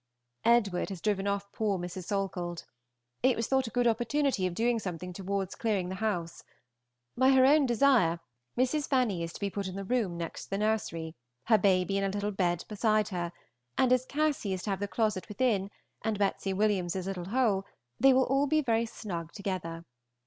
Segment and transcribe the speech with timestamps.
[0.45, 2.05] Edward has driven off poor Mrs.
[2.05, 2.65] Salkeld.
[3.21, 6.43] It was thought a good opportunity of doing something towards clearing the house.
[7.15, 8.19] By her own desire
[8.57, 8.89] Mrs.
[8.89, 12.09] Fanny is to be put in the room next the nursery, her baby in a
[12.09, 13.31] little bed by her;
[13.77, 15.69] and as Cassy is to have the closet within,
[16.01, 17.67] and Betsey William's little hole,
[17.99, 19.85] they will be all very snug together.